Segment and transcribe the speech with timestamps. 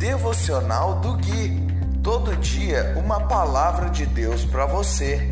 [0.00, 1.60] Devocional do Gui.
[2.02, 5.28] Todo dia uma palavra de Deus para você.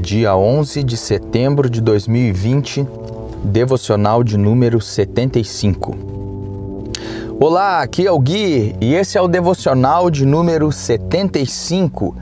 [0.00, 2.84] Dia 11 de setembro de 2020,
[3.44, 6.16] devocional de número 75.
[7.38, 12.16] Olá, aqui é o Gui e esse é o devocional de número 75,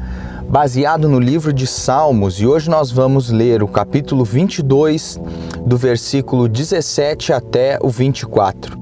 [0.48, 5.20] baseado no livro de Salmos, e hoje nós vamos ler o capítulo 22,
[5.64, 8.78] do versículo 17 até o 24.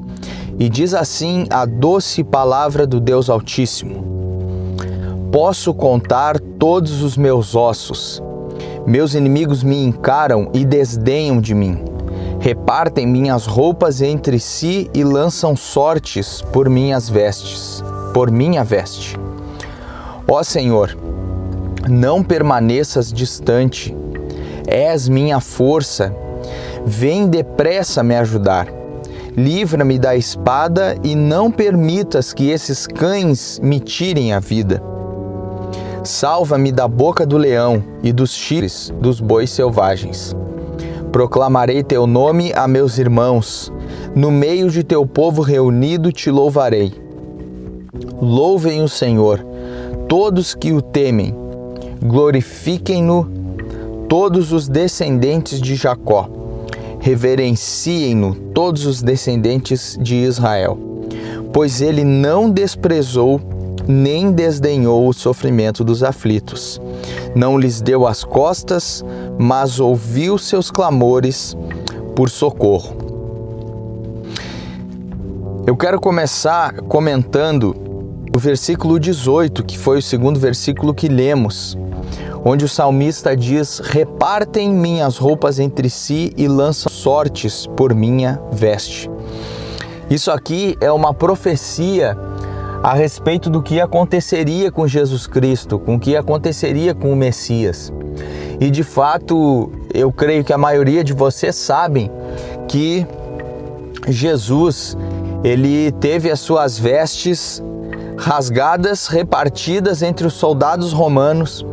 [0.59, 4.05] E diz assim a doce palavra do Deus Altíssimo:
[5.31, 8.23] Posso contar todos os meus ossos.
[8.87, 11.93] Meus inimigos me encaram e desdenham de mim
[12.43, 19.17] repartem minhas roupas entre si e lançam sortes por minhas vestes, por minha veste.
[20.27, 20.99] Ó Senhor,
[21.89, 23.95] não permaneças distante,
[24.67, 26.15] és minha força,
[26.85, 28.69] vem depressa me ajudar.
[29.37, 34.83] Livra-me da espada e não permitas que esses cães me tirem a vida.
[36.05, 40.37] Salva-me da boca do leão e dos chifres dos bois selvagens.
[41.11, 43.73] Proclamarei teu nome a meus irmãos,
[44.15, 46.93] no meio de teu povo reunido te louvarei.
[48.21, 49.45] Louvem o Senhor,
[50.09, 51.35] todos que o temem,
[52.03, 53.29] glorifiquem-no,
[54.09, 56.29] todos os descendentes de Jacó,
[56.99, 60.79] reverenciem-no, todos os descendentes de Israel,
[61.53, 63.41] pois ele não desprezou
[63.87, 66.81] nem desdenhou o sofrimento dos aflitos.
[67.35, 69.05] Não lhes deu as costas,
[69.39, 71.57] mas ouviu seus clamores
[72.15, 72.97] por socorro.
[75.67, 77.75] Eu quero começar comentando
[78.35, 81.77] o versículo 18, que foi o segundo versículo que lemos,
[82.45, 89.11] onde o salmista diz: Repartem minhas roupas entre si e lançam sortes por minha veste.
[90.11, 92.17] Isso aqui é uma profecia
[92.83, 97.93] a respeito do que aconteceria com Jesus Cristo, com o que aconteceria com o Messias.
[98.61, 102.11] E de fato, eu creio que a maioria de vocês sabem
[102.67, 103.07] que
[104.09, 104.97] Jesus,
[105.45, 107.63] ele teve as suas vestes
[108.23, 111.67] rasgadas, repartidas entre os soldados romanos,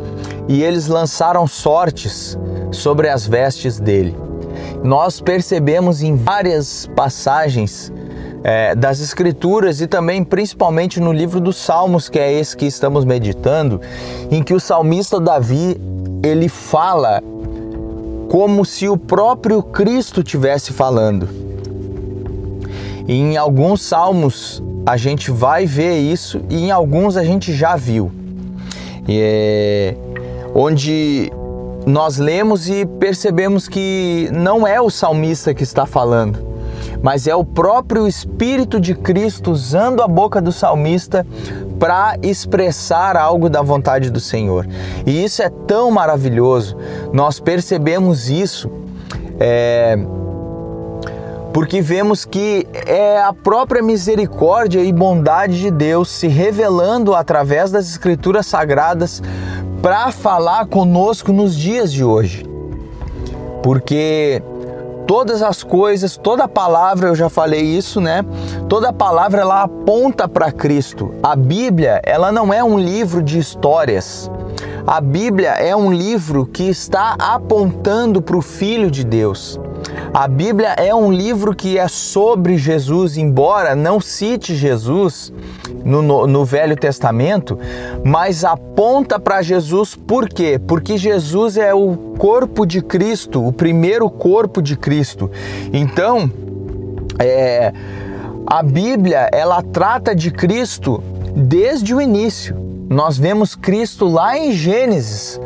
[0.48, 2.38] e eles lançaram sortes
[2.72, 4.18] sobre as vestes dele.
[4.84, 7.94] Nós percebemos em várias passagens
[8.44, 13.06] é, das Escrituras e também principalmente no livro dos Salmos, que é esse que estamos
[13.06, 13.80] meditando,
[14.32, 15.80] em que o salmista Davi
[16.24, 17.22] ele fala
[18.30, 21.49] como se o próprio Cristo tivesse falando.
[23.12, 28.12] Em alguns salmos a gente vai ver isso e em alguns a gente já viu.
[29.08, 29.96] É,
[30.54, 31.32] onde
[31.88, 36.38] nós lemos e percebemos que não é o salmista que está falando,
[37.02, 41.26] mas é o próprio Espírito de Cristo usando a boca do salmista
[41.80, 44.68] para expressar algo da vontade do Senhor.
[45.04, 46.78] E isso é tão maravilhoso,
[47.12, 48.70] nós percebemos isso.
[49.40, 49.98] É,
[51.54, 57.90] porque vemos que é a própria misericórdia e bondade de Deus se revelando através das
[57.90, 59.22] Escrituras Sagradas
[59.82, 62.46] para falar conosco nos dias de hoje.
[63.64, 64.42] Porque
[65.08, 68.24] todas as coisas, toda palavra, eu já falei isso, né?
[68.68, 71.14] Toda palavra ela aponta para Cristo.
[71.24, 74.30] A Bíblia, ela não é um livro de histórias.
[74.86, 79.60] A Bíblia é um livro que está apontando para o Filho de Deus.
[80.14, 85.32] A Bíblia é um livro que é sobre Jesus, embora não cite Jesus
[85.86, 87.60] no, no, no Velho Testamento,
[88.04, 90.60] mas aponta para Jesus por quê?
[90.60, 95.30] Porque Jesus é o corpo de Cristo, o primeiro corpo de Cristo.
[95.72, 96.30] Então,
[97.20, 97.72] é,
[98.48, 101.04] a Bíblia ela trata de Cristo
[101.36, 102.58] desde o início.
[102.90, 105.40] Nós vemos Cristo lá em Gênesis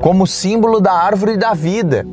[0.00, 2.06] como símbolo da árvore da vida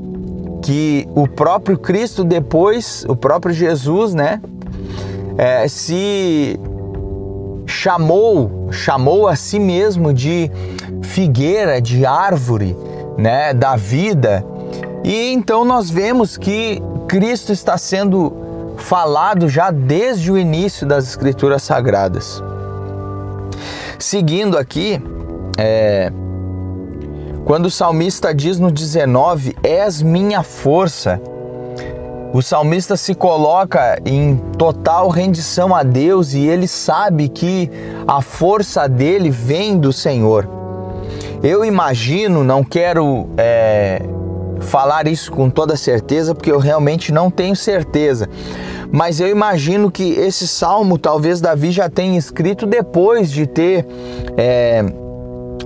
[0.63, 4.41] que o próprio Cristo depois, o próprio Jesus, né,
[5.37, 6.57] é, se
[7.65, 10.49] chamou, chamou a si mesmo de
[11.01, 12.75] figueira, de árvore,
[13.17, 14.43] né, da vida.
[15.03, 18.33] E então nós vemos que Cristo está sendo
[18.77, 22.41] falado já desde o início das Escrituras Sagradas.
[23.99, 25.01] Seguindo aqui,
[25.57, 26.11] é,
[27.45, 31.21] quando o salmista diz no 19: És minha força,
[32.33, 37.69] o salmista se coloca em total rendição a Deus e ele sabe que
[38.07, 40.49] a força dele vem do Senhor.
[41.43, 44.01] Eu imagino, não quero é,
[44.61, 48.29] falar isso com toda certeza, porque eu realmente não tenho certeza.
[48.91, 53.85] Mas eu imagino que esse salmo talvez Davi já tenha escrito depois de ter
[54.37, 54.85] é,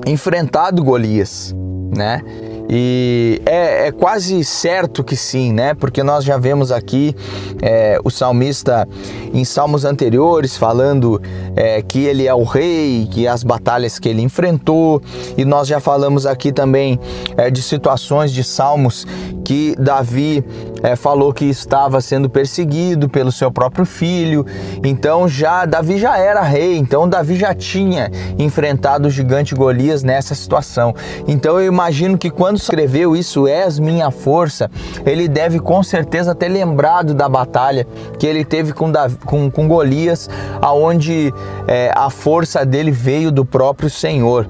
[0.07, 1.55] enfrentado Golias,
[1.95, 2.21] né?
[2.69, 5.73] E é, é, quase certo que sim, né?
[5.73, 7.15] Porque nós já vemos aqui
[7.61, 8.87] é, o salmista
[9.33, 11.21] em salmos anteriores falando
[11.55, 15.01] é, que ele é o rei, que as batalhas que ele enfrentou,
[15.37, 16.99] e nós já falamos aqui também
[17.37, 19.07] é, de situações de salmos
[19.45, 20.43] que Davi
[20.83, 24.45] é, falou que estava sendo perseguido pelo seu próprio filho.
[24.83, 30.35] Então já Davi já era rei, então Davi já tinha enfrentado o gigante Golias nessa
[30.35, 30.93] situação.
[31.27, 34.69] Então eu imagino que quando escreveu isso és minha força,
[35.05, 37.87] ele deve com certeza ter lembrado da batalha
[38.19, 40.29] que ele teve com, Davi, com, com Golias,
[40.61, 41.33] aonde
[41.67, 44.47] é, a força dele veio do próprio Senhor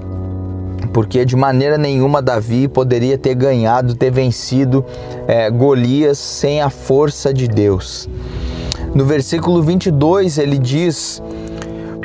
[0.98, 4.84] porque de maneira nenhuma Davi poderia ter ganhado, ter vencido
[5.28, 8.10] é, Golias sem a força de Deus.
[8.96, 11.22] No versículo 22 ele diz: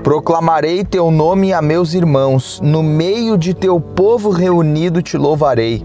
[0.02, 5.82] Proclamarei teu nome a meus irmãos, no meio de teu povo reunido te louvarei.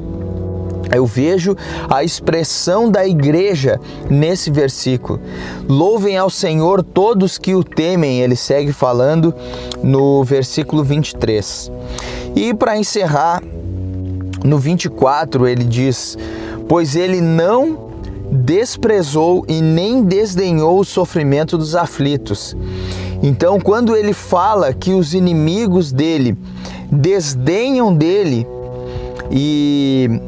[0.91, 1.55] Eu vejo
[1.89, 3.79] a expressão da igreja
[4.09, 5.19] nesse versículo.
[5.67, 9.33] Louvem ao Senhor todos que o temem, ele segue falando
[9.83, 11.71] no versículo 23.
[12.35, 13.41] E para encerrar,
[14.43, 16.17] no 24 ele diz:
[16.67, 17.87] Pois ele não
[18.31, 22.55] desprezou e nem desdenhou o sofrimento dos aflitos.
[23.23, 26.37] Então, quando ele fala que os inimigos dele
[26.91, 28.45] desdenham dele
[29.31, 30.21] e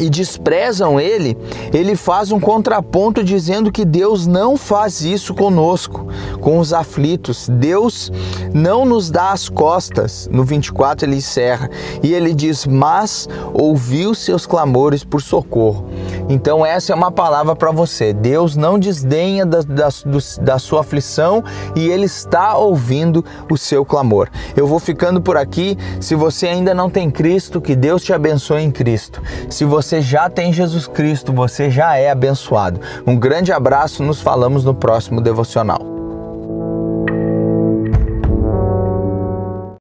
[0.00, 1.36] e desprezam ele,
[1.72, 6.08] ele faz um contraponto dizendo que Deus não faz isso conosco,
[6.40, 7.48] com os aflitos.
[7.48, 8.10] Deus
[8.54, 10.26] não nos dá as costas.
[10.32, 11.70] No 24 ele encerra
[12.02, 15.86] e ele diz: Mas ouviu seus clamores por socorro.
[16.30, 18.12] Então, essa é uma palavra para você.
[18.12, 19.88] Deus não desdenha da, da,
[20.40, 21.42] da sua aflição
[21.74, 24.28] e ele está ouvindo o seu clamor.
[24.56, 25.76] Eu vou ficando por aqui.
[26.00, 29.20] Se você ainda não tem Cristo, que Deus te abençoe em Cristo.
[29.50, 32.80] Se você já tem Jesus Cristo, você já é abençoado.
[33.04, 35.99] Um grande abraço, nos falamos no próximo devocional.